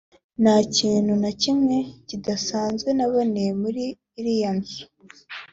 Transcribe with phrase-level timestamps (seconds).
[0.41, 3.83] “Nta kintu na kimwe kidasanzwe naboneye muri
[4.19, 4.83] iriya nzu